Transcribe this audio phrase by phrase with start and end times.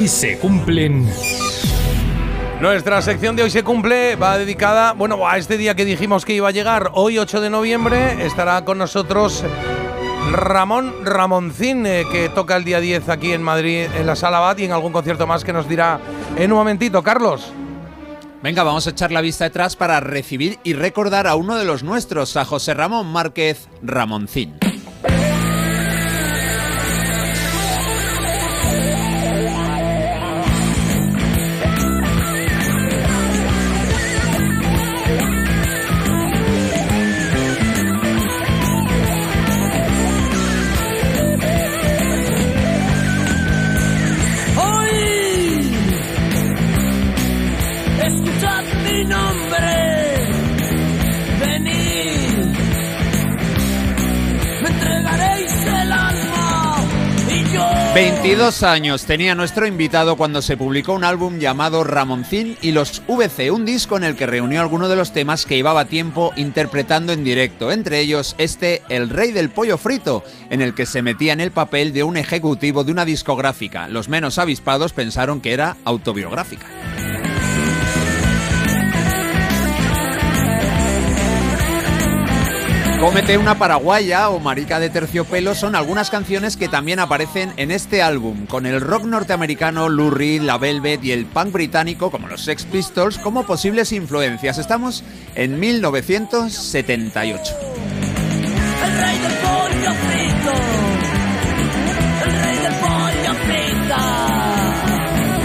[0.00, 1.06] Y se cumplen.
[2.58, 6.32] Nuestra sección de hoy se cumple, va dedicada, bueno, a este día que dijimos que
[6.32, 9.44] iba a llegar, hoy 8 de noviembre, estará con nosotros
[10.32, 14.60] Ramón Ramoncín, eh, que toca el día 10 aquí en Madrid, en la Sala Bat
[14.60, 16.00] y en algún concierto más que nos dirá
[16.36, 17.02] en un momentito.
[17.02, 17.52] Carlos.
[18.42, 21.82] Venga, vamos a echar la vista atrás para recibir y recordar a uno de los
[21.82, 24.56] nuestros, a José Ramón Márquez Ramoncín.
[57.94, 63.50] 22 años tenía nuestro invitado cuando se publicó un álbum llamado Ramoncín y los VC,
[63.50, 67.24] un disco en el que reunió algunos de los temas que llevaba tiempo interpretando en
[67.24, 71.40] directo, entre ellos este El Rey del Pollo Frito, en el que se metía en
[71.40, 73.88] el papel de un ejecutivo de una discográfica.
[73.88, 77.29] Los menos avispados pensaron que era autobiográfica.
[83.00, 88.02] Cómete una paraguaya o marica de terciopelo son algunas canciones que también aparecen en este
[88.02, 92.42] álbum, con el rock norteamericano, Lou Reed, la Velvet y el punk británico como los
[92.44, 94.58] Sex Pistols como posibles influencias.
[94.58, 95.02] Estamos
[95.34, 97.54] en 1978.
[98.84, 100.29] El rey del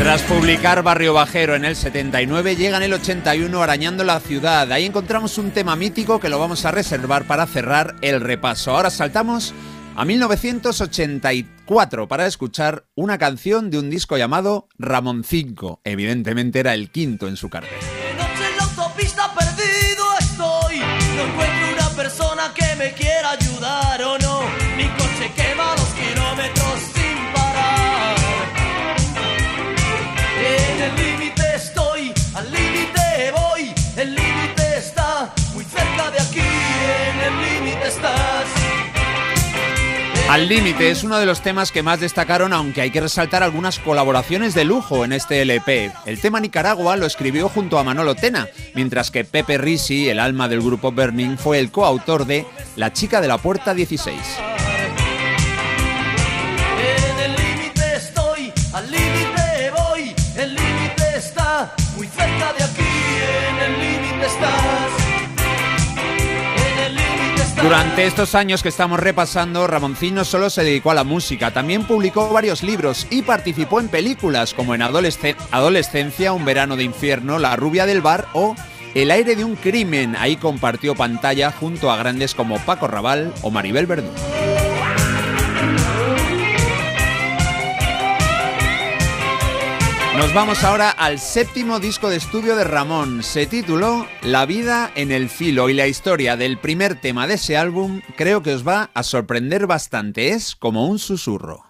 [0.06, 4.72] Tras publicar Barrio Bajero en el 79, llega en el 81 Arañando la Ciudad.
[4.72, 8.70] Ahí encontramos un tema mítico que lo vamos a reservar para cerrar el repaso.
[8.70, 9.56] Ahora saltamos
[9.96, 15.82] a 1984 para escuchar una canción de un disco llamado Ramón 5.
[15.84, 17.74] Evidentemente era el quinto en su carrera.
[20.20, 20.82] estoy.
[21.16, 23.36] No encuentro una persona que me quiera
[40.36, 43.80] Al límite es uno de los temas que más destacaron, aunque hay que resaltar algunas
[43.80, 45.94] colaboraciones de lujo en este LP.
[46.06, 50.50] El tema Nicaragua lo escribió junto a Manolo Tena, mientras que Pepe Risi, el alma
[50.50, 54.55] del grupo Burning, fue el coautor de La chica de la puerta 16.
[67.66, 71.84] Durante estos años que estamos repasando, Ramoncín no solo se dedicó a la música, también
[71.84, 77.56] publicó varios libros y participó en películas como en Adolescencia, Un verano de infierno, La
[77.56, 78.54] rubia del bar o
[78.94, 80.16] El aire de un crimen.
[80.16, 84.12] Ahí compartió pantalla junto a grandes como Paco Raval o Maribel Verdú.
[90.18, 93.22] Nos vamos ahora al séptimo disco de estudio de Ramón.
[93.22, 97.58] Se tituló La vida en el filo y la historia del primer tema de ese
[97.58, 100.30] álbum creo que os va a sorprender bastante.
[100.30, 101.66] Es como un susurro.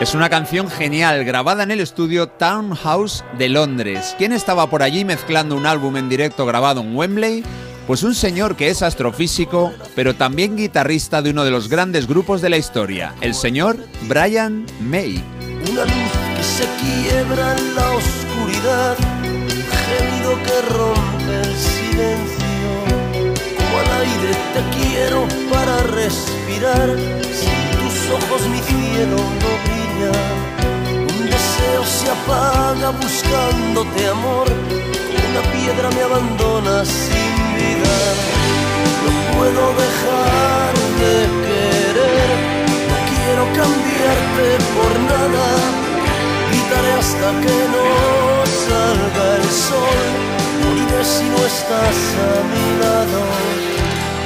[0.00, 4.14] Es una canción genial, grabada en el estudio Townhouse de Londres.
[4.18, 7.44] ¿Quién estaba por allí mezclando un álbum en directo grabado en Wembley?
[7.86, 12.40] Pues un señor que es astrofísico, pero también guitarrista de uno de los grandes grupos
[12.40, 15.22] de la historia, el señor Brian May.
[15.70, 22.46] Una luz que se quiebra en la oscuridad, un que rompe el silencio.
[23.56, 26.96] Como al aire te quiero para respirar,
[27.34, 30.12] sin tus ojos mi cielo no brilla.
[31.00, 34.46] Un deseo se apaga buscándote amor,
[35.30, 37.31] una piedra me abandona sin
[39.04, 40.72] no puedo dejar
[41.02, 41.14] de
[41.46, 42.30] querer,
[42.90, 44.46] no quiero cambiarte
[44.76, 45.46] por nada.
[46.48, 47.86] Gritaré hasta que no
[48.66, 50.00] salga el sol,
[50.62, 53.71] moriré si no estás a mi lado.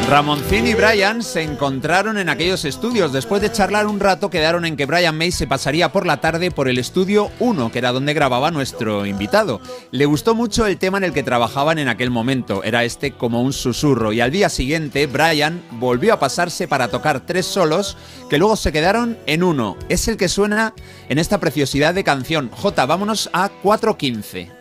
[0.08, 3.12] Ramoncín y Brian se encontraron en aquellos estudios.
[3.12, 6.52] Después de charlar un rato, quedaron en que Brian May se pasaría por la tarde
[6.52, 9.60] por el estudio 1, que era donde grababa nuestro invitado.
[9.90, 13.42] Le gustó mucho el tema en el que trabajaban en aquel momento, era este como
[13.42, 14.12] un susurro.
[14.12, 17.96] Y al día siguiente, Brian volvió a pasarse para tocar tres solos,
[18.30, 19.76] que luego se quedaron en uno.
[19.88, 20.72] Es el que suena
[21.08, 22.48] en esta preciosidad de canción.
[22.52, 24.52] J, vámonos a 4.15.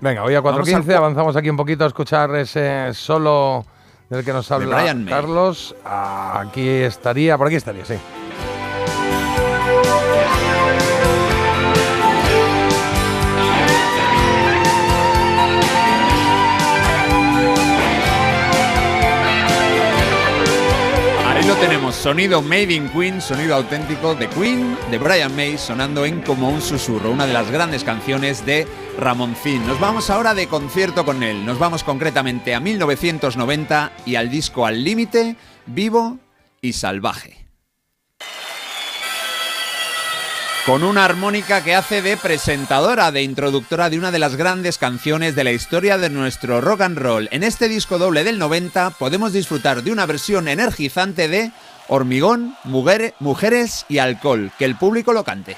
[0.00, 3.66] Venga, hoy a 4.15 avanzamos aquí un poquito a escuchar ese solo
[4.16, 5.74] del que nos habla Carlos.
[5.84, 7.94] Aquí estaría, por aquí estaría, sí.
[21.68, 26.50] Tenemos, sonido Made in Queen, sonido auténtico de Queen, de Brian May, sonando en como
[26.50, 28.66] un susurro, una de las grandes canciones de
[28.98, 29.66] Ramoncín.
[29.66, 34.66] Nos vamos ahora de concierto con él, nos vamos concretamente a 1990 y al disco
[34.66, 36.18] Al Límite, Vivo
[36.60, 37.43] y Salvaje.
[40.66, 45.34] Con una armónica que hace de presentadora, de introductora de una de las grandes canciones
[45.34, 47.28] de la historia de nuestro rock and roll.
[47.32, 51.52] En este disco doble del 90 podemos disfrutar de una versión energizante de
[51.88, 55.56] Hormigón, Mujeres y Alcohol, que el público lo cante.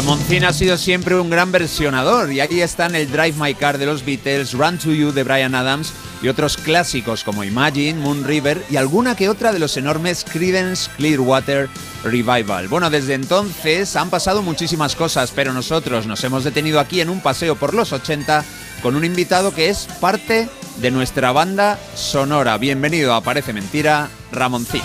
[0.00, 3.84] Ramoncín ha sido siempre un gran versionador y aquí están el Drive My Car de
[3.84, 5.92] los Beatles, Run to You de Brian Adams
[6.22, 10.90] y otros clásicos como Imagine, Moon River y alguna que otra de los enormes Creedence
[10.96, 11.68] Clearwater
[12.02, 12.68] Revival.
[12.68, 17.20] Bueno, desde entonces han pasado muchísimas cosas, pero nosotros nos hemos detenido aquí en un
[17.20, 18.42] paseo por los 80
[18.82, 20.48] con un invitado que es parte
[20.80, 22.56] de nuestra banda sonora.
[22.56, 24.80] Bienvenido a Parece Mentira, Ramoncín.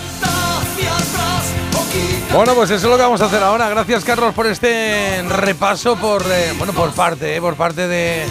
[2.32, 3.68] Bueno, pues eso es lo que vamos a hacer ahora.
[3.68, 8.24] Gracias, Carlos, por este repaso, por eh, bueno, por parte, eh, por parte de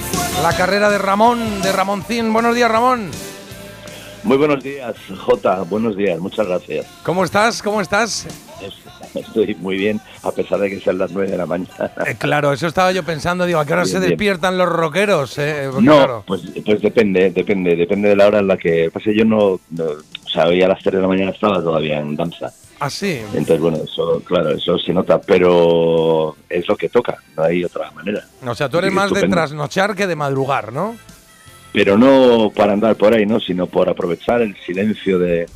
[0.44, 2.32] la carrera de Ramón, de Ramoncín.
[2.32, 3.10] Buenos días, Ramón.
[4.24, 5.62] Muy buenos días, Jota.
[5.64, 6.86] Buenos días, muchas gracias.
[7.04, 7.62] ¿Cómo estás?
[7.62, 8.28] ¿Cómo estás?
[9.16, 11.92] Estoy muy bien, a pesar de que sean las 9 de la mañana.
[12.06, 13.46] Eh, claro, eso estaba yo pensando.
[13.46, 15.38] Digo, ¿a qué hora se despiertan los rockeros?
[15.80, 18.90] no, pues, pues depende, depende, depende de la hora en la que.
[18.92, 19.16] pase.
[19.16, 22.16] yo no, no, O sea, hoy a las 3 de la mañana estaba todavía en
[22.16, 22.52] danza.
[22.80, 23.22] Ah, sí.
[23.28, 27.92] Entonces, bueno, eso, claro, eso se nota, pero es lo que toca, no hay otra
[27.92, 28.24] manera.
[28.46, 30.96] O sea, tú eres más de trasnochar que de madrugar, ¿no?
[31.72, 33.40] Pero no para andar por ahí, ¿no?
[33.40, 35.48] Sino por aprovechar el silencio de,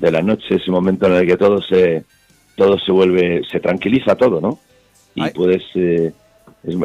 [0.00, 2.04] la noche, ese momento en el que todo se,
[2.56, 4.58] todo se vuelve, se tranquiliza todo, ¿no?
[5.14, 6.12] Y puedes, eh,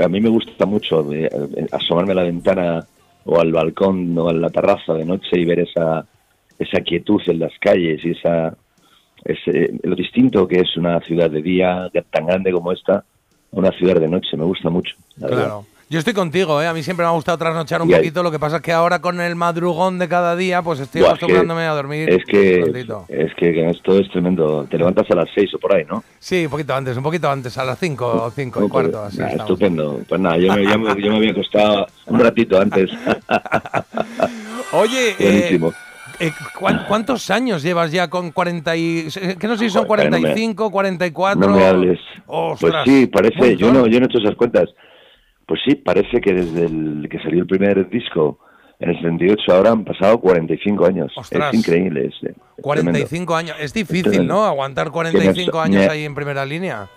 [0.03, 1.29] a mí me gusta mucho eh,
[1.71, 2.85] asomarme a la ventana
[3.25, 6.05] o al balcón o a la terraza de noche y ver esa,
[6.57, 8.55] esa quietud en las calles y esa
[9.27, 13.03] es eh, lo distinto que es una ciudad de día tan grande como esta,
[13.51, 14.95] una ciudad de noche, me gusta mucho.
[15.17, 15.65] Claro.
[15.89, 16.67] Yo estoy contigo, ¿eh?
[16.67, 18.99] a mí siempre me ha gustado trasnochar un poquito, lo que pasa es que ahora
[18.99, 22.09] con el madrugón de cada día, pues estoy acostumbrándome a dormir.
[22.09, 22.59] Es que,
[23.07, 26.03] es que esto es tremendo, te levantas a las seis o por ahí, ¿no?
[26.19, 29.01] Sí, un poquito antes, un poquito antes, a las cinco o cinco y cuarto.
[29.01, 32.89] Así estupendo, pues nada, yo me, yo, me, había acostado un ratito antes.
[34.73, 35.57] Oye, eh,
[36.19, 36.31] eh,
[36.87, 39.07] ¿Cuántos años llevas ya con 40 y...
[39.39, 41.39] que no sé si son 45, 44?
[41.39, 41.99] No me hables.
[42.25, 44.69] pues sí, parece, yo no, yo no he hecho esas cuentas.
[45.45, 48.39] Pues sí, parece que desde el que salió el primer disco
[48.79, 51.13] en el 78 ahora han pasado 45 años.
[51.31, 52.07] Es increíble.
[52.07, 53.55] Es, 45 años.
[53.59, 54.43] Es difícil, ¿no?
[54.43, 56.87] Aguantar 45 años ahí en primera línea.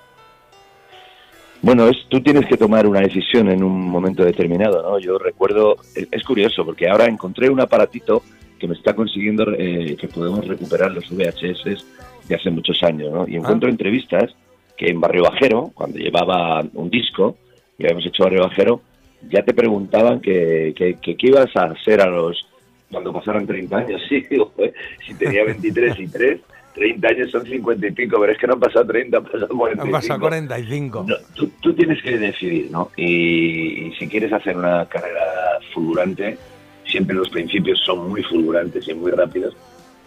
[1.62, 4.98] Bueno, es, tú tienes que tomar una decisión en un momento determinado, ¿no?
[4.98, 8.22] Yo recuerdo, es curioso, porque ahora encontré un aparatito
[8.60, 11.84] que me está consiguiendo eh, que podemos recuperar los VHS
[12.28, 13.26] de hace muchos años, ¿no?
[13.26, 13.72] Y encuentro ah.
[13.72, 14.30] entrevistas
[14.76, 17.36] que en Barrio Bajero, cuando llevaba un disco,
[17.78, 18.82] y habíamos hecho Barrio Bajero,
[19.28, 22.46] ya te preguntaban que, que, ibas a hacer a los
[22.90, 24.26] cuando pasaron 30 años, sí,
[25.06, 26.40] si tenía 23 y 3,
[26.74, 29.48] 30 años son 50 y pico, pero es que no han pasado 30, han pasado
[29.48, 29.82] 45.
[29.84, 31.06] Han pasado 45.
[31.34, 32.90] tú, tú, tienes que decidir, ¿no?
[32.96, 36.36] Y, y, si quieres hacer una carrera fulgurante,
[36.90, 39.54] siempre los principios son muy fulgurantes y muy rápidos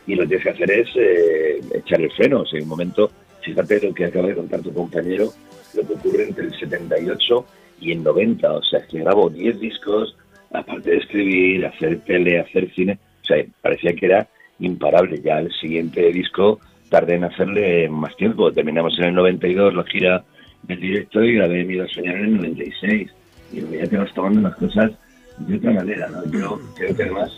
[0.06, 2.42] y lo que tienes que hacer es eh, echar el freno.
[2.42, 3.12] O sea, en un momento,
[3.42, 5.30] fíjate lo que acaba de contar tu compañero,
[5.74, 7.46] lo que ocurre entre el 78
[7.82, 8.52] y el 90.
[8.52, 10.16] O sea, que grabó 10 discos,
[10.52, 13.00] aparte de escribir, hacer tele, hacer cine.
[13.22, 14.28] O sea, parecía que era
[14.60, 15.22] imparable.
[15.22, 16.60] Ya el siguiente disco
[16.90, 18.52] tardé en hacerle más tiempo.
[18.52, 20.24] Terminamos en el 92 la gira
[20.64, 23.10] del directo y grabé Mi a soñar en el 96.
[23.54, 24.92] Y ya te vas tomando las cosas
[25.38, 26.26] de otra manera, ¿no?
[26.26, 27.32] Yo creo que además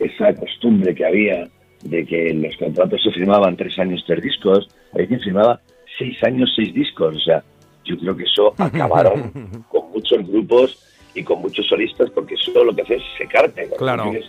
[0.00, 1.48] esa costumbre que había
[1.82, 5.60] de que los contratos se firmaban tres años, tres discos, hay quien firmaba
[5.98, 7.42] seis años, seis discos, o sea,
[7.84, 9.30] yo creo que eso acabaron
[9.70, 10.78] con muchos grupos
[11.14, 13.68] y con muchos solistas porque eso lo que hace es secarte.
[13.78, 14.04] Claro.
[14.04, 14.26] tienes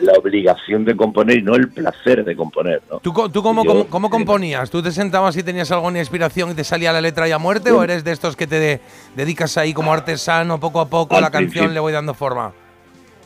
[0.00, 2.80] la obligación de componer y no el placer de componer.
[2.90, 2.98] ¿no?
[3.00, 4.70] ¿Tú, tú cómo, Yo- cómo, cómo componías?
[4.70, 7.70] ¿Tú te sentabas y tenías alguna inspiración y te salía la letra y a muerte?
[7.72, 8.80] ¿O eres de estos que te de-
[9.16, 12.52] dedicas ahí como artesano, poco a poco, a la canción le voy dando forma?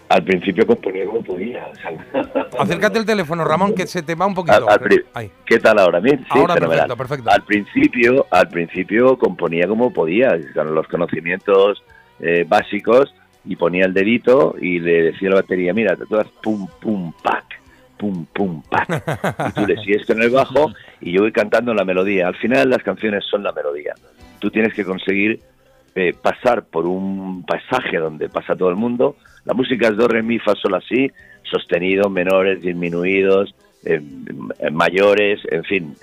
[0.09, 1.67] Al principio componía como podía.
[1.73, 4.69] o sea, Acércate el teléfono, Ramón, que se te va un poquito.
[4.69, 5.31] Al- al.
[5.47, 6.00] ¿Qué tal ahora?
[6.00, 6.87] Bien, sí, Ahora fenomenal.
[6.88, 7.31] perfecto, perfecto.
[7.31, 11.83] Al principio, al principio componía como podía, con los conocimientos
[12.21, 16.28] eh, básicos y ponía el dedito y le decía a la batería, mira, tú das
[16.42, 17.44] pum pum pac,
[17.99, 18.88] pum pum pac.
[19.49, 22.28] Y tú le sigues con el bajo y yo voy cantando la melodía.
[22.28, 23.94] Al final las canciones son la melodía.
[24.38, 25.40] Tú tienes que conseguir
[25.94, 29.16] eh, pasar por un pasaje donde pasa todo el mundo.
[29.44, 31.11] La música es do, re, mi, fa, sol, así,
[31.42, 34.00] sostenidos, menores, disminuidos, eh,
[34.70, 35.96] mayores, en fin,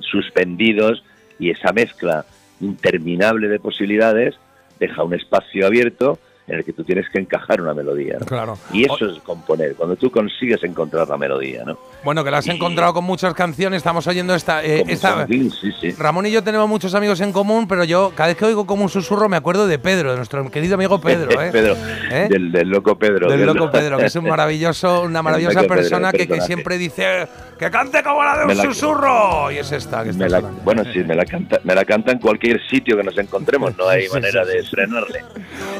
[0.00, 1.04] suspendidos,
[1.38, 2.24] y esa mezcla
[2.60, 4.36] interminable de posibilidades
[4.80, 6.18] deja un espacio abierto
[6.48, 8.16] en el que tú tienes que encajar una melodía.
[8.18, 8.26] ¿no?
[8.26, 8.58] Claro.
[8.72, 11.78] Y eso es componer, cuando tú consigues encontrar la melodía, ¿no?
[12.04, 13.78] Bueno, que la has Y- encontrado con muchas canciones.
[13.78, 14.64] Estamos oyendo esta.
[14.64, 15.90] eh, esta son- sí, sí.
[15.92, 18.82] Ramón y yo tenemos muchos amigos en común, pero yo cada vez que oigo como
[18.84, 21.30] un susurro me acuerdo de Pedro, de nuestro querido amigo Pedro.
[21.40, 21.50] ¿eh?
[21.52, 21.76] Pedro,
[22.10, 22.28] ¿Eh?
[22.30, 23.28] del, del loco Pedro.
[23.28, 26.78] Del del- loco Pedro, que es un maravilloso, una maravillosa Pedro, persona que, que siempre
[26.78, 27.28] dice
[27.58, 29.50] que cante como la de un la- susurro.
[29.50, 32.18] Y es esta que está la- bueno, sí, me la, canta, me la canta en
[32.20, 35.24] cualquier sitio que nos encontremos, no hay manera de frenarle.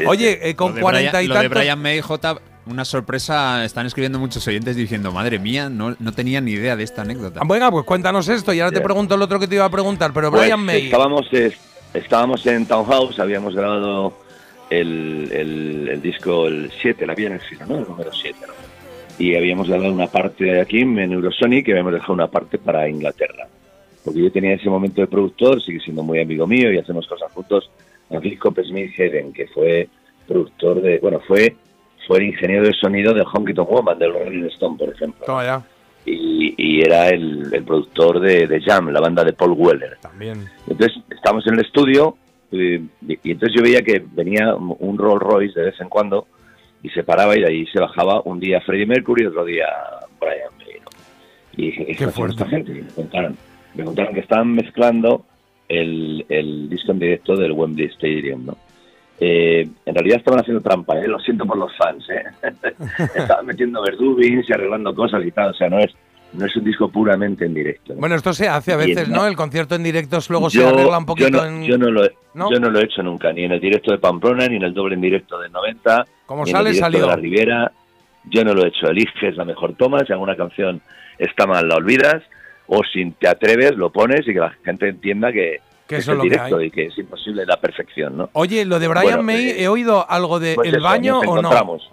[0.07, 1.59] Oye, eh, con de cuarenta Brian- y lo de tantos.
[1.59, 2.37] Brian May, J,
[2.67, 6.85] una sorpresa, están escribiendo muchos oyentes diciendo, madre mía, no, no tenía ni idea de
[6.85, 7.41] esta anécdota.
[7.43, 9.71] Ah, Venga, pues cuéntanos esto y ahora te pregunto el otro que te iba a
[9.71, 10.85] preguntar, pero Pues, Brian May.
[10.87, 11.53] Estábamos, eh,
[11.95, 14.13] estábamos en Townhouse, habíamos grabado
[14.69, 17.79] el, el, el disco el 7, la Viena ¿no?
[17.79, 18.53] El número 7, ¿no?
[19.19, 23.49] Y habíamos grabado una parte aquí en Eurosonic y habíamos dejado una parte para Inglaterra.
[24.05, 27.33] Porque yo tenía ese momento de productor, sigue siendo muy amigo mío y hacemos cosas
[27.33, 27.69] juntos.
[28.09, 29.89] Francisco Smith Heden, que fue
[30.29, 31.57] productor de, bueno, fue,
[32.07, 35.25] fue el ingeniero de sonido de Honky Tonk Woman, del Rolling Stone, por ejemplo.
[35.27, 35.63] Ya,
[36.07, 39.97] Y, y era el, el productor de, de Jam, la banda de Paul Weller.
[40.01, 40.45] también.
[40.69, 42.17] Entonces estábamos en el estudio
[42.53, 46.27] eh, y, y entonces yo veía que venía un Rolls Royce de vez en cuando
[46.83, 49.67] y se paraba y de ahí se bajaba un día Freddie Mercury y otro día
[50.21, 50.81] Brian May.
[50.81, 50.89] ¿no?
[51.57, 52.73] Y dije, ¿qué, esta gente?
[52.73, 53.37] Y me contaron,
[53.75, 55.25] me contaron que estaban mezclando
[55.69, 58.57] el, el disco en directo del Wembley Stadium, ¿no?
[59.21, 61.09] Eh, en realidad estaban haciendo trampa, ¿eh?
[61.09, 62.23] lo siento por los fans, ¿eh?
[63.17, 65.93] estaban metiendo verdubins y arreglando cosas y tal, o sea, no es,
[66.35, 67.95] no es un disco puramente en directo.
[67.95, 68.01] ¿no?
[68.01, 69.27] Bueno, esto se hace a veces, ¿no?
[69.27, 71.65] El concierto en directos luego se arregla un poquito yo no, en.
[71.65, 74.47] yo no lo yo no lo he hecho nunca, ni en el directo de Pamplona,
[74.47, 77.01] ni en el doble en directo del 90, Como ni sale, en el directo salió.
[77.01, 77.73] de la Riviera.
[78.31, 78.87] Yo no lo he hecho.
[78.89, 80.81] Eliges la mejor toma, si alguna canción
[81.19, 82.23] está mal, la olvidas,
[82.69, 86.17] o si te atreves, lo pones y que la gente entienda que, Que es el
[86.19, 86.67] lo que directo hay.
[86.67, 88.31] y que es imposible la perfección, ¿no?
[88.35, 91.15] Oye, lo de Brian Bueno, May, eh, ¿he oído algo de Pues el eso, baño
[91.15, 91.39] nos o no?
[91.41, 91.91] encontramos.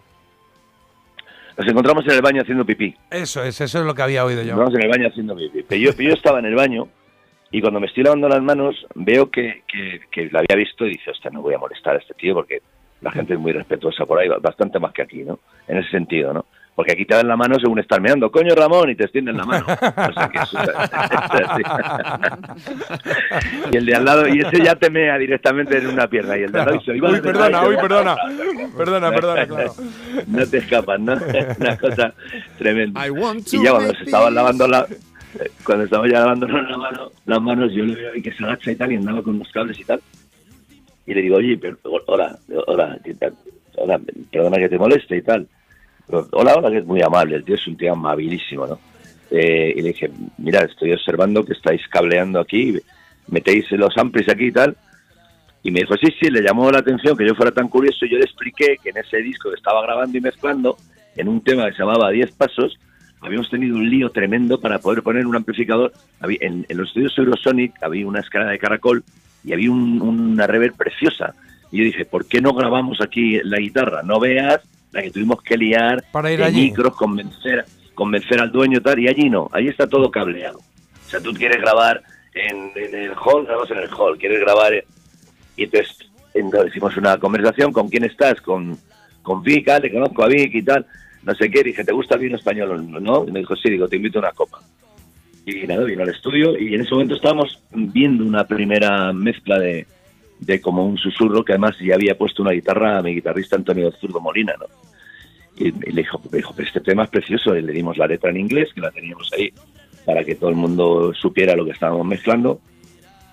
[1.58, 2.94] Nos encontramos en el baño haciendo pipí.
[3.10, 4.52] Eso es, eso es lo que había oído Nos yo.
[4.54, 5.64] encontramos en el baño haciendo pipí.
[5.68, 6.88] Pero yo, yo estaba en el baño
[7.52, 10.90] y cuando me estoy lavando las manos veo que, que, que la había visto y
[10.90, 12.62] dice, hostia, no voy a molestar a este tío porque
[13.02, 15.40] la gente es muy respetuosa por ahí, bastante más que aquí, ¿no?
[15.68, 16.46] En ese sentido, ¿no?
[16.76, 19.46] Porque aquí te dan la mano según estás meando, coño Ramón, y te extienden la
[19.46, 19.66] mano.
[19.70, 20.58] O sea que eso-
[23.72, 26.44] y el de al lado, y ese ya te mea directamente en una pierna, y
[26.44, 27.88] el de al lado dice, "Oye, Uy, perdona, uy, vale".
[27.88, 28.16] perdona.
[28.78, 29.74] Perdona, perdona, claro.
[30.28, 31.14] No te escapas, ¿no?
[31.60, 32.14] Una cosa
[32.58, 33.00] tremenda.
[33.62, 34.86] Y ya cuando se estaban lavando la,
[35.64, 38.72] cuando estaba ya lavándonos la mano, las manos, yo le veo ahí que se agacha
[38.72, 40.02] y tal, y andaba con unos cables y tal.
[41.06, 41.78] Y le digo, oye, pero,
[42.08, 42.98] hola, hola.
[43.78, 44.00] Hola,
[44.32, 45.48] perdona que te moleste y tal.
[46.08, 48.80] Hola, hola, que es muy amable, el tío es un tío amabilísimo, ¿no?
[49.32, 52.78] Eh, y le dije, mira, estoy observando que estáis cableando aquí,
[53.28, 54.76] metéis los amplis aquí y tal.
[55.64, 58.12] Y me dijo, sí, sí, le llamó la atención que yo fuera tan curioso y
[58.12, 60.78] yo le expliqué que en ese disco que estaba grabando y mezclando,
[61.16, 62.78] en un tema que se llamaba 10 pasos,
[63.20, 65.92] habíamos tenido un lío tremendo para poder poner un amplificador.
[66.22, 69.04] En, en los estudios Eurosonic había una escala de caracol
[69.44, 71.34] y había un- una reverb preciosa.
[71.72, 74.04] Y yo dije, ¿por qué no grabamos aquí la guitarra?
[74.04, 74.62] No veas
[74.96, 76.62] la que tuvimos que liar Para ir de allí.
[76.70, 80.58] micros, convencer, convencer al dueño tal, y allí no, allí está todo cableado.
[80.60, 82.02] O sea, tú quieres grabar
[82.34, 84.74] en, en el hall, grabas en el hall, quieres grabar...
[84.74, 84.84] en-
[85.58, 85.98] Y entonces,
[86.34, 88.42] entonces hicimos una conversación, ¿con quién estás?
[88.42, 88.78] Con,
[89.22, 90.86] con Vic, ah, le conozco a Vic y tal,
[91.24, 92.90] no sé qué, dije, ¿te gusta el vino español?
[93.04, 93.26] ¿No?
[93.28, 94.60] Y me dijo, sí, digo, te invito a una copa.
[95.46, 99.86] Y nada, vino al estudio y en ese momento estábamos viendo una primera mezcla de,
[100.40, 103.92] de como un susurro que además ya había puesto una guitarra a mi guitarrista Antonio
[103.92, 104.66] Zurdo Molina, ¿no?
[105.58, 108.30] Y, le dijo, me dijo, pero este tema es precioso, y le dimos la letra
[108.30, 109.54] en inglés, que la teníamos ahí,
[110.06, 112.60] para que todo el mundo supiera lo que estábamos mezclando.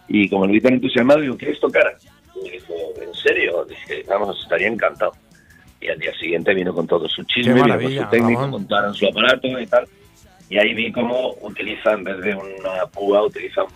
[0.08, 1.96] Y como lo vi tan entusiasmado, digo, ¿quieres tocar?
[2.34, 3.64] Y me dijo, ¿en serio?
[3.64, 5.12] Dije, vamos, estaría encantado.
[5.80, 8.50] Y al día siguiente vino con todo su chisme, vino con su técnico, Ramón.
[8.50, 9.84] montaron su aparato y tal.
[10.48, 13.70] Y ahí vi cómo utiliza, en vez de una púa, utiliza un,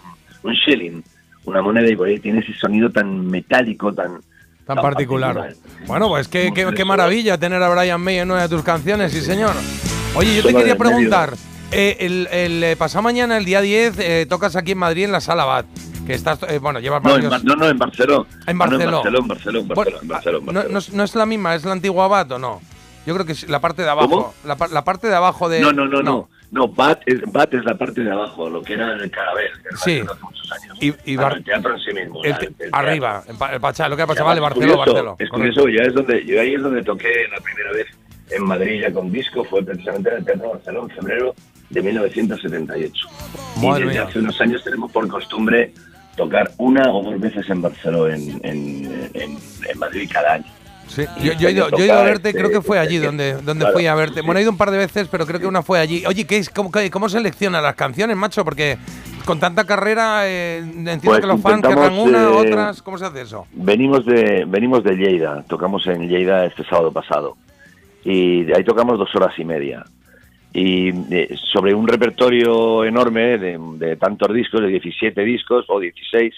[0.50, 1.02] un shilling,
[1.46, 4.20] una moneda, y por ahí tiene ese sonido tan metálico, tan...
[4.66, 5.54] Tan particular.
[5.86, 9.12] Bueno, pues qué, qué, qué maravilla tener a Brian May en una de tus canciones,
[9.12, 9.52] sí señor.
[10.14, 11.34] Oye, yo te quería preguntar,
[11.70, 15.12] eh, el, el, eh, pasado mañana, el día 10, eh, tocas aquí en Madrid en
[15.12, 15.66] la Sala Bat,
[16.06, 17.44] que estás, eh, bueno, llevas No, en, varios...
[17.44, 18.26] No, no, en Barcelona.
[18.46, 18.84] En No, Barceló.
[18.84, 20.72] en Barcelona, en Barcelona, en Bueno, Barcelona, en Barcelona, en no, Barcelona.
[20.72, 22.60] no es- no es la misma, es la antigua Bat o no?
[23.06, 24.08] Yo creo que es la parte de abajo.
[24.08, 24.34] ¿Cómo?
[24.44, 25.60] La, la parte de abajo de...
[25.60, 26.28] No, no, no, no.
[26.56, 29.76] No, Bat es, Bat es la parte de abajo, lo que era el Carabel, que
[29.76, 30.00] Sí.
[30.00, 30.78] hace muchos años.
[30.80, 32.24] Y- y el teatro en sí mismo.
[32.24, 32.76] El la- te- el teatro.
[32.78, 35.16] arriba, en Pa- el Pachá, lo que ha pasado, vale, es Barceló, curioso, Barceló.
[35.18, 37.86] Es curioso, ya es donde, yo ahí es donde toqué la primera vez
[38.30, 41.34] en Madrid ya con disco, fue precisamente en el Teatro Barcelona en febrero
[41.70, 43.08] de 1978.
[43.62, 44.08] Madre y desde mía.
[44.08, 45.72] hace unos años tenemos por costumbre
[46.16, 50.46] tocar una o dos veces en Barcelona, en, en, en, en Madrid cada año.
[50.88, 52.98] Sí, yo, yo he ido, yo he ido a verte, este- creo que fue allí
[52.98, 54.22] donde, donde claro, fui a verte.
[54.22, 56.04] Bueno, he ido un par de veces, pero creo que una fue allí.
[56.06, 58.44] Oye, ¿qué es, cómo, cómo selecciona las canciones, macho?
[58.44, 58.78] Porque
[59.24, 62.82] con tanta carrera, eh, entiendo Pues que los fans querrán una, eh, otras.
[62.82, 63.46] ¿Cómo se hace eso?
[63.52, 67.36] Venimos de, venimos de Lleida, tocamos en Lleida este sábado pasado.
[68.04, 69.84] Y de ahí tocamos dos horas y media.
[70.52, 76.32] Y eh, sobre un repertorio enorme de, de tantos discos, de 17 discos o 16,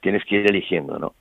[0.00, 1.14] tienes que ir eligiendo, ¿no?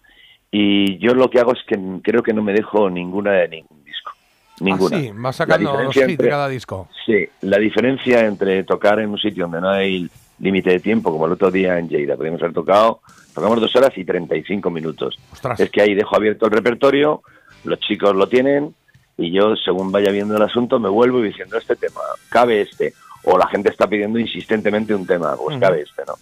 [0.52, 3.84] Y yo lo que hago es que creo que no me dejo ninguna de ningún
[3.84, 4.12] disco.
[4.60, 4.98] Ninguna.
[4.98, 6.90] Ah, sí, vas sacando los hits de cada disco.
[7.06, 11.26] Sí, la diferencia entre tocar en un sitio donde no hay límite de tiempo, como
[11.26, 13.02] el otro día en Lleida, podríamos haber tocado,
[13.34, 15.20] tocamos dos horas y 35 minutos.
[15.32, 15.60] Ostras.
[15.60, 17.22] Es que ahí dejo abierto el repertorio,
[17.64, 18.74] los chicos lo tienen
[19.18, 22.94] y yo, según vaya viendo el asunto, me vuelvo y diciendo este tema, cabe este.
[23.26, 26.14] O la gente está pidiendo insistentemente un tema, pues cabe este, ¿no?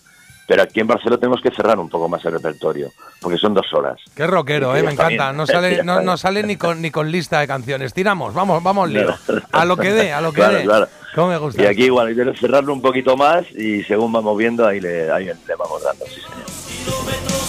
[0.47, 3.65] Pero aquí en Barcelona tenemos que cerrar un poco más el repertorio, porque son dos
[3.73, 3.99] horas.
[4.15, 5.33] Qué rockero, eh, me encanta.
[5.33, 7.93] No sale, no, no sale ni con ni con lista de canciones.
[7.93, 9.13] Tiramos, vamos, vamos lío.
[9.51, 10.63] A lo que dé, a lo que Claro, dé.
[10.63, 10.87] claro.
[11.15, 11.61] ¿Cómo me gusta?
[11.61, 15.11] Y aquí igual, hay que cerrarlo un poquito más y según vamos viendo, ahí le,
[15.11, 17.47] ahí le vamos dando, sí señor.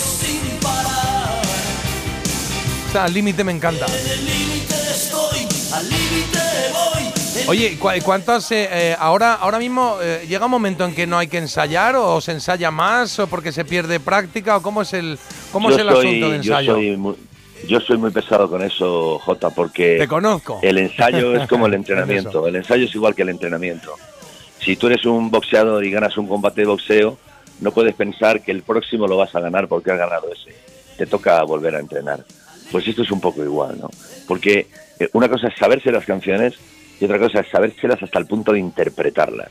[2.88, 3.86] O sea, límite me encanta.
[7.48, 10.94] Oye, ¿y cua- y ¿cuántas eh, eh, ahora ahora mismo eh, llega un momento en
[10.94, 14.62] que no hay que ensayar o se ensaya más o porque se pierde práctica o
[14.62, 15.18] cómo es el
[15.50, 16.74] cómo Yo es el soy- asunto de yo ensayo?
[16.74, 17.16] soy muy-
[17.66, 20.60] yo soy muy pesado con eso, Jota, porque Te conozco.
[20.62, 22.46] el ensayo es como el entrenamiento.
[22.46, 23.94] el ensayo es igual que el entrenamiento.
[24.60, 27.16] Si tú eres un boxeador y ganas un combate de boxeo,
[27.60, 30.54] no puedes pensar que el próximo lo vas a ganar porque has ganado ese.
[30.96, 32.24] Te toca volver a entrenar.
[32.70, 33.88] Pues esto es un poco igual, ¿no?
[34.28, 34.66] Porque
[35.00, 36.54] eh, una cosa es saberse las canciones
[37.00, 39.50] y otra cosa es sabérselas hasta el punto de interpretarlas.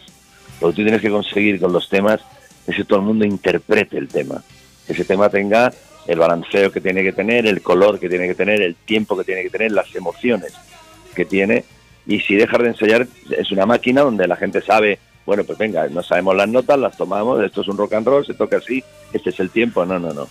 [0.62, 2.20] Lo que tú tienes que conseguir con los temas
[2.66, 4.44] es que todo el mundo interprete el tema.
[4.86, 5.72] Que ese tema tenga
[6.08, 9.24] el balanceo que tiene que tener, el color que tiene que tener, el tiempo que
[9.24, 10.54] tiene que tener, las emociones
[11.16, 11.64] que tiene.
[12.06, 15.88] Y si dejas de ensayar, es una máquina donde la gente sabe, bueno, pues venga,
[15.90, 18.84] no sabemos las notas, las tomamos, esto es un rock and roll, se toca así,
[19.14, 19.86] este es el tiempo.
[19.86, 20.28] No, no, no.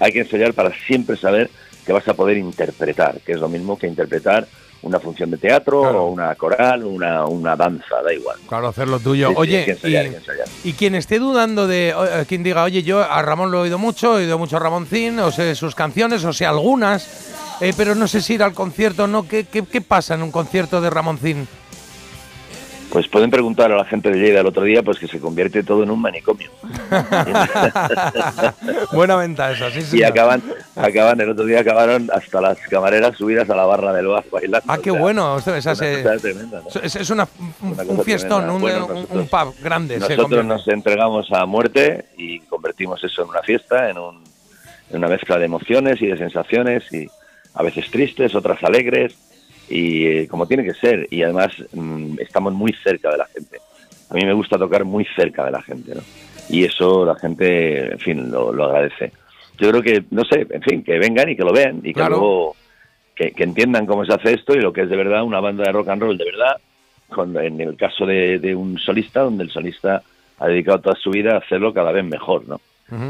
[0.00, 1.50] Hay que ensayar para siempre saber
[1.86, 4.46] que vas a poder interpretar, que es lo mismo que interpretar
[4.82, 6.04] una función de teatro Claro.
[6.04, 8.38] o una coral o una, una danza, da igual.
[8.48, 9.28] Claro, hacer lo tuyo.
[9.28, 10.06] Sí, Oye, ensayar,
[10.64, 10.70] y-.
[10.70, 13.78] Y quien esté dudando de eh, quien diga, oye, yo a Ramón lo he oído
[13.78, 17.94] mucho, he oído mucho a Ramoncín, o sé sus canciones, o sé algunas, eh, pero
[17.94, 19.28] no sé si ir al concierto o no.
[19.28, 21.46] ¿Qué, qué, qué pasa en un concierto de Ramoncín?
[22.90, 25.62] Pues pueden preguntar a la gente de Lleida el otro día, pues que se convierte
[25.62, 26.50] todo en un manicomio.
[28.92, 30.02] Buena venta esa, sí, y sí.
[30.02, 30.42] acaban,
[30.84, 34.66] acaban, el otro día acabaron hasta las camareras subidas a la barra del bar bailando.
[34.72, 35.38] Ah, qué O sea, bueno.
[35.38, 36.80] Esto- esa una se- cosa tremenda, ¿no?
[36.82, 37.28] es, es una,
[37.62, 39.98] un, Una un fiestón, un, Bueno, un- nosotros- un pub grande.
[39.98, 44.24] Nosotros nos entregamos a muerte y convertimos eso en una fiesta, en, un-
[44.90, 47.08] en una mezcla de emociones y de sensaciones, y
[47.54, 49.14] a veces tristes, otras alegres,
[49.68, 51.06] y eh, como tiene que ser.
[51.10, 53.58] Y además mm, estamos muy cerca de la gente.
[54.10, 56.00] A mí me gusta tocar muy cerca de la gente, ¿no?
[56.48, 59.12] Y eso la gente, en fin, lo, lo agradece.
[59.60, 61.92] Yo creo que, no sé, en fin, que vengan y que lo vean y que
[61.94, 62.16] Claro.
[62.16, 62.56] luego
[63.14, 65.64] que, que entiendan cómo se hace esto y lo que es de verdad una banda
[65.64, 66.56] de rock and roll de verdad,
[67.10, 70.02] con- en el caso de, de un solista, donde el solista
[70.38, 72.60] ha dedicado toda su vida a hacerlo cada vez mejor, ¿no?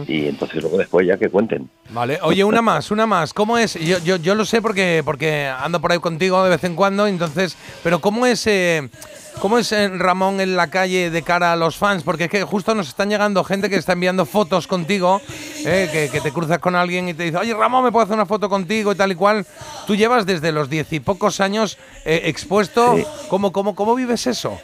[0.07, 1.71] Y entonces luego después ya que cuenten.
[1.91, 3.33] Vale, oye, una más, una más.
[3.33, 3.75] ¿Cómo es?
[3.75, 7.07] Yo, yo, yo lo sé porque, porque ando por ahí contigo de vez en cuando,
[7.07, 8.91] entonces, pero ¿cómo es, eh,
[9.41, 12.03] cómo es eh, Ramón en la calle de cara a los fans?
[12.03, 15.21] Porque es que justo nos están llegando gente que está enviando fotos contigo,
[15.65, 18.15] eh, que, que te cruzas con alguien y te dice, oye, Ramón, ¿me puedo hacer
[18.15, 19.47] una foto contigo y tal y cual?
[19.87, 22.97] Tú llevas desde los diez y pocos años eh, expuesto.
[22.97, 23.05] Sí.
[23.29, 24.61] ¿Cómo, cómo, ¿Cómo vives eso?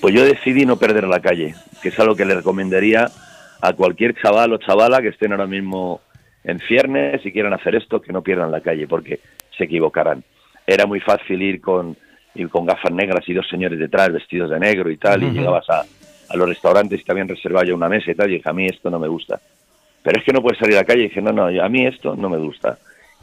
[0.00, 3.10] Pues yo decidí no perder la calle, que es algo que le recomendaría
[3.60, 6.00] a cualquier chaval o chavala que estén ahora mismo
[6.44, 9.20] en ciernes y quieran hacer esto, que no pierdan la calle, porque
[9.56, 10.22] se equivocarán.
[10.66, 11.96] Era muy fácil ir con,
[12.34, 15.68] ir con gafas negras y dos señores detrás vestidos de negro y tal, y llegabas
[15.70, 15.84] a,
[16.28, 18.52] a los restaurantes y te habían reservado ya una mesa y tal, y dije, a
[18.52, 19.40] mí esto no me gusta.
[20.02, 21.86] Pero es que no puedes salir a la calle y dije, no, no, a mí
[21.86, 22.78] esto no me gusta.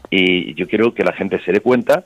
[0.09, 2.03] Y yo quiero que la gente se dé cuenta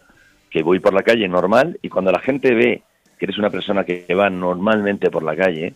[0.52, 2.84] que voy por la calle normal y cuando la gente ve
[3.18, 5.74] que eres una persona que va normalmente por la calle,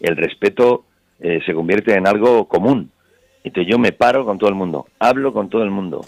[0.00, 0.84] el respeto
[1.20, 2.90] eh, se convierte en algo común.
[3.44, 6.00] Entonces yo me paro con todo el mundo, hablo con todo el mundo.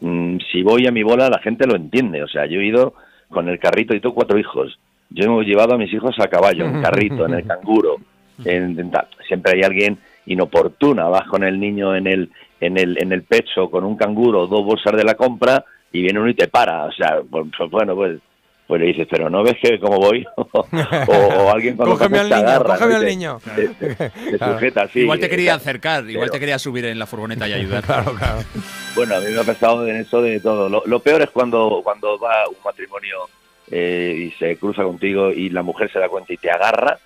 [0.00, 2.22] Mm, si voy a mi bola la gente lo entiende.
[2.22, 2.94] O sea, yo he ido
[3.30, 4.78] con el carrito y tengo cuatro hijos.
[5.10, 7.96] Yo hemos llevado a mis hijos a caballo, en carrito, en el canguro.
[8.44, 8.90] En-
[9.28, 13.70] siempre hay alguien inoportuna, vas con el niño en el, en el, en el pecho
[13.70, 16.84] con un canguro, dos bolsas de la compra y viene uno y te para.
[16.86, 18.18] O sea, pues, pues, bueno, pues,
[18.66, 20.26] pues le dices, pero no ves que cómo voy.
[20.36, 20.66] o,
[21.12, 22.96] o alguien cuando Cógeme al te niño, agarra, cógeme ¿no?
[22.96, 23.40] al Te- niño.
[23.56, 24.52] Te, te- te Claro.
[24.54, 25.00] sujeta así.
[25.00, 27.84] igual te quería acercar, igual te quería subir en la furgoneta y ayudar.
[27.84, 28.40] Claro, claro.
[28.94, 30.68] Bueno, a mí me ha pasado en eso de todo.
[30.68, 33.16] Lo, lo peor es cuando, cuando va un matrimonio
[33.70, 36.98] eh, y se cruza contigo y la mujer se da cuenta y te agarra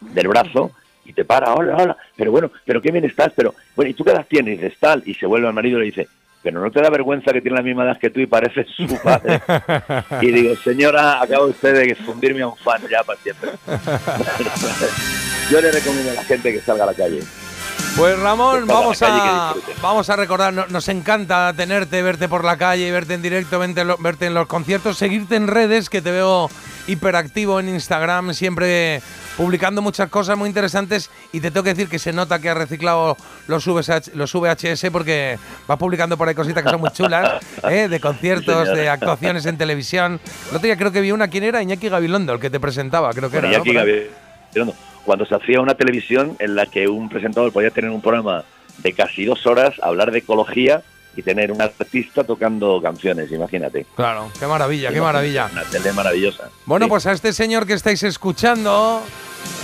[0.00, 0.72] del brazo
[1.06, 4.04] y te para, hola, hola, pero bueno, pero qué bien estás, pero bueno, ¿y tú
[4.04, 4.54] qué edad tienes?
[4.58, 6.08] Y dices tal, y se vuelve al marido y le dice,
[6.46, 8.86] pero no te da vergüenza que tiene la misma edad que tú y pareces su
[9.02, 9.40] padre.
[10.22, 13.50] y digo, señora, acaba usted de fundirme a un fan ya para siempre.
[15.50, 17.18] Yo le recomiendo a la gente que salga a la calle.
[17.96, 22.90] Pues Ramón, vamos a, vamos a recordar, no- nos encanta tenerte, verte por la calle,
[22.92, 26.10] verte en directo, verte, en lo- verte en los conciertos, seguirte en redes, que te
[26.10, 26.50] veo
[26.88, 29.00] hiperactivo en Instagram, siempre
[29.38, 32.58] publicando muchas cosas muy interesantes y te tengo que decir que se nota que has
[32.58, 33.16] reciclado
[33.48, 37.88] los, los VHS porque vas publicando por ahí cositas que son muy chulas, ¿eh?
[37.88, 40.20] de conciertos, de actuaciones en televisión.
[40.50, 41.62] El otro día creo que vi una, ¿quién era?
[41.62, 43.58] Iñaki Gabilondo, el que te presentaba, creo que Bueno, era.
[43.58, 43.64] ¿no?
[43.64, 44.10] Iñaki ahí.
[44.54, 44.74] Gabilondo,
[45.06, 48.44] Cuando se hacía una televisión en la que un presentador podía tener un programa
[48.78, 50.82] de casi dos horas, hablar de ecología
[51.16, 53.86] y tener un artista tocando canciones, imagínate.
[53.96, 55.48] Claro, qué maravilla, qué maravilla.
[55.50, 56.50] Una tele maravillosa.
[56.66, 56.90] Bueno, Sí.
[56.90, 59.00] pues a este señor que estáis escuchando,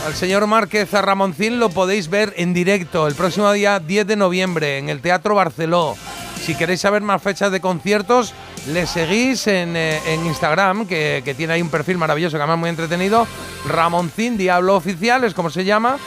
[0.06, 4.16] al señor Márquez a Ramoncín, lo podéis ver en directo el próximo día 10 de
[4.16, 5.94] noviembre en el Teatro Barceló.
[6.40, 8.32] Si queréis saber más fechas de conciertos,
[8.68, 12.58] le seguís en, eh, en Instagram, que, que tiene ahí un perfil maravilloso, que además
[12.58, 13.26] muy entretenido.
[13.68, 15.98] Ramoncín Diablo Oficial es como se llama.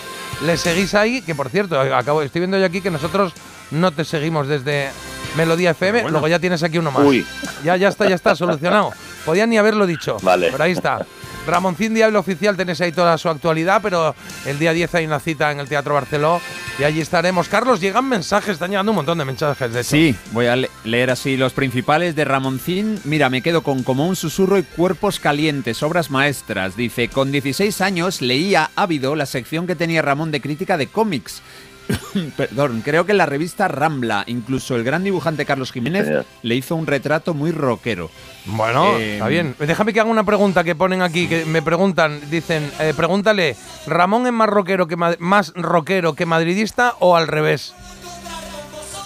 [0.44, 3.34] Le seguís ahí, que por cierto, acabo, estoy viendo yo aquí que nosotros
[3.72, 4.90] no te seguimos desde
[5.38, 6.12] Melodía FM, bueno.
[6.12, 7.04] luego ya tienes aquí uno más.
[7.04, 7.26] Uy.
[7.64, 8.92] Ya, ya está, ya está, solucionado.
[9.26, 10.18] Podía ni haberlo dicho.
[10.22, 10.50] Vale.
[10.52, 11.06] Pero ahí está.
[11.48, 15.52] Ramoncín Diablo Oficial, tenéis ahí toda su actualidad, pero el día 10 hay una cita
[15.52, 16.42] en el Teatro Barceló
[16.80, 17.48] y allí estaremos.
[17.48, 19.90] Carlos, llegan mensajes, están llegando un montón de mensajes, de hecho.
[19.92, 23.00] Sí, voy a le- leer así los principales de Ramoncín.
[23.04, 26.76] Mira, me quedo con Como un susurro y Cuerpos calientes, obras maestras.
[26.76, 31.42] Dice, con 16 años leía ávido la sección que tenía Ramón de crítica de cómics.
[32.38, 36.76] Perdón, creo que en la revista Rambla, incluso el gran dibujante Carlos Jiménez le hizo
[36.76, 38.10] un retrato muy rockero.
[38.46, 39.56] Bueno, Eh, está bien.
[39.60, 43.56] Déjame que haga una pregunta que ponen aquí, que me preguntan, dicen, eh, pregúntale,
[43.88, 47.74] ¿Ramón es más rockero que más rockero que madridista o al revés?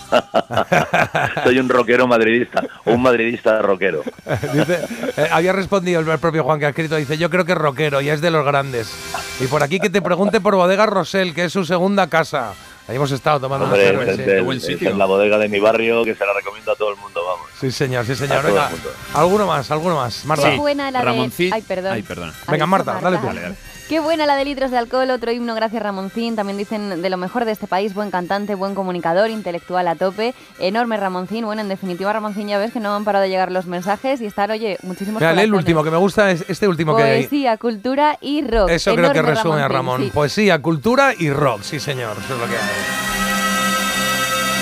[1.44, 4.04] Soy un rockero madridista, o un madridista rockero.
[4.54, 4.80] Dice,
[5.18, 8.02] eh, había respondido el propio Juan que ha escrito, dice, yo creo que es rockero,
[8.02, 8.92] ya es de los grandes.
[9.40, 12.54] Y por aquí que te pregunte por Bodega Rosell, que es su segunda casa.
[12.88, 14.44] Ahí hemos estado tomando una Hombre, cerveza, es, sí.
[14.44, 14.90] buen es sitio.
[14.90, 17.48] en la bodega de mi barrio que se la recomiendo a todo el mundo, vamos.
[17.60, 18.44] Sí, señor, sí, señor.
[18.44, 18.72] Venga,
[19.14, 20.26] alguno más, alguno más.
[20.26, 20.50] Marta.
[20.50, 21.56] Qué buena la Ramoncín- de.
[21.56, 21.94] Ay, perdón.
[21.94, 22.34] Ay, perdón.
[22.48, 23.28] Venga, dicho Marta, dale tú.
[23.28, 23.56] Dale, dale.
[23.90, 26.36] Qué buena la de litros de alcohol, otro himno, gracias Ramoncín.
[26.36, 30.36] También dicen de lo mejor de este país, buen cantante, buen comunicador, intelectual a tope.
[30.60, 31.44] Enorme Ramoncín.
[31.46, 34.28] Bueno, en definitiva, Ramoncín, ya ves que no han parado de llegar los mensajes y
[34.28, 37.22] estar, oye, muchísimos Mira, lee el último, que me gusta es este último que hay.
[37.22, 38.70] Poesía, cultura y rock.
[38.70, 40.04] Eso creo que resume a Ramón.
[40.04, 40.12] sí.
[40.14, 42.70] Poesía, cultura y rock, sí señor, eso es lo que hay.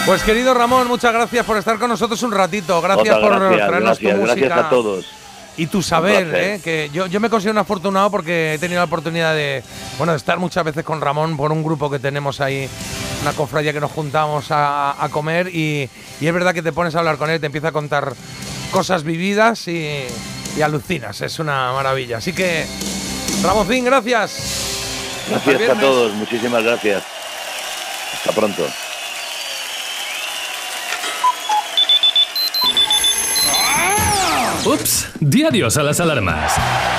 [0.06, 2.82] Pues querido Ramón, muchas gracias por estar con nosotros un ratito.
[2.82, 4.46] Gracias Otra, por gracias, traernos gracias, tu música.
[4.46, 5.06] gracias a todos.
[5.58, 6.32] Y tu saber.
[6.36, 6.62] ¿eh?
[6.64, 9.64] que yo, yo me considero un afortunado porque he tenido la oportunidad de,
[9.98, 12.70] bueno, de estar muchas veces con Ramón por un grupo que tenemos ahí,
[13.24, 15.90] una cofradía que nos juntamos a, a comer y,
[16.22, 18.14] y es verdad que te pones a hablar con él, te empieza a contar
[18.72, 20.06] cosas vividas y,
[20.56, 22.18] y alucinas, es una maravilla.
[22.18, 22.66] Así que,
[23.44, 24.38] Ramoncín, gracias.
[25.30, 27.04] Gracias a todos, muchísimas gracias.
[28.14, 28.64] Hasta pronto.
[34.68, 36.52] Ups, di adiós a las alarmas.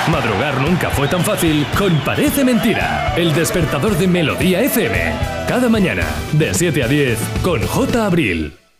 [0.07, 5.13] Madrugar nunca fue tan fácil con Parece Mentira, el despertador de Melodía FM.
[5.47, 8.05] Cada mañana, de 7 a 10, con J.
[8.07, 8.58] Abril.